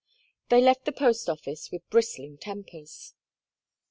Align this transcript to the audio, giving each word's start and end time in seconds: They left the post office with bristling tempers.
They 0.49 0.61
left 0.61 0.85
the 0.85 0.91
post 0.91 1.29
office 1.29 1.69
with 1.71 1.87
bristling 1.91 2.39
tempers. 2.39 3.13